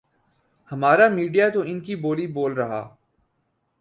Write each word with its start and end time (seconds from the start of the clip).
ہمارا 0.71 1.07
میڈیا 1.09 1.49
تو 1.49 1.61
انکی 1.61 1.95
بولی 1.95 2.27
بول 2.27 2.51
رہا۔ 2.53 2.81